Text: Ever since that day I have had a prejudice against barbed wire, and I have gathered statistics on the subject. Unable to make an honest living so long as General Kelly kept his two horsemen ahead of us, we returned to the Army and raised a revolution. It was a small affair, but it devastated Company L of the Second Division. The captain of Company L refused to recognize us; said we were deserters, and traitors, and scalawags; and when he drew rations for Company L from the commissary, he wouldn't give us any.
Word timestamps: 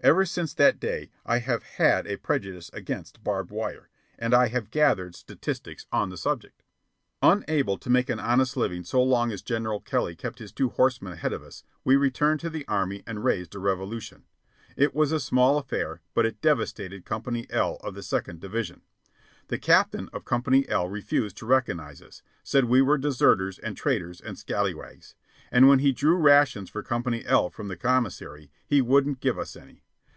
Ever 0.00 0.24
since 0.26 0.54
that 0.54 0.78
day 0.78 1.10
I 1.26 1.40
have 1.40 1.64
had 1.64 2.06
a 2.06 2.18
prejudice 2.18 2.70
against 2.72 3.24
barbed 3.24 3.50
wire, 3.50 3.88
and 4.16 4.32
I 4.32 4.46
have 4.46 4.70
gathered 4.70 5.16
statistics 5.16 5.86
on 5.90 6.08
the 6.08 6.16
subject. 6.16 6.62
Unable 7.20 7.76
to 7.78 7.90
make 7.90 8.08
an 8.08 8.20
honest 8.20 8.56
living 8.56 8.84
so 8.84 9.02
long 9.02 9.32
as 9.32 9.42
General 9.42 9.80
Kelly 9.80 10.14
kept 10.14 10.38
his 10.38 10.52
two 10.52 10.68
horsemen 10.68 11.14
ahead 11.14 11.32
of 11.32 11.42
us, 11.42 11.64
we 11.82 11.96
returned 11.96 12.38
to 12.38 12.48
the 12.48 12.64
Army 12.68 13.02
and 13.08 13.24
raised 13.24 13.56
a 13.56 13.58
revolution. 13.58 14.22
It 14.76 14.94
was 14.94 15.10
a 15.10 15.18
small 15.18 15.58
affair, 15.58 16.00
but 16.14 16.24
it 16.24 16.40
devastated 16.40 17.04
Company 17.04 17.48
L 17.50 17.78
of 17.82 17.94
the 17.96 18.04
Second 18.04 18.38
Division. 18.40 18.82
The 19.48 19.58
captain 19.58 20.10
of 20.12 20.24
Company 20.24 20.64
L 20.68 20.86
refused 20.88 21.36
to 21.38 21.46
recognize 21.46 22.00
us; 22.00 22.22
said 22.44 22.66
we 22.66 22.80
were 22.80 22.98
deserters, 22.98 23.58
and 23.58 23.76
traitors, 23.76 24.20
and 24.20 24.38
scalawags; 24.38 25.16
and 25.50 25.66
when 25.68 25.80
he 25.80 25.90
drew 25.90 26.14
rations 26.16 26.70
for 26.70 26.84
Company 26.84 27.24
L 27.26 27.50
from 27.50 27.66
the 27.66 27.76
commissary, 27.76 28.52
he 28.64 28.80
wouldn't 28.80 29.18
give 29.18 29.36
us 29.40 29.56
any. 29.56 29.82